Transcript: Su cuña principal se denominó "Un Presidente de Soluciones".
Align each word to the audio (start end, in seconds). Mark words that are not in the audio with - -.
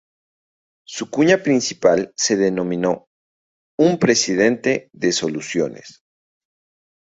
Su 0.87 1.11
cuña 1.11 1.43
principal 1.43 2.11
se 2.17 2.35
denominó 2.35 3.05
"Un 3.77 3.99
Presidente 3.99 4.89
de 4.93 5.11
Soluciones". 5.11 6.01